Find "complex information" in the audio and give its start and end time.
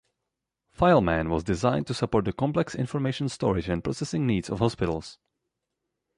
2.33-3.29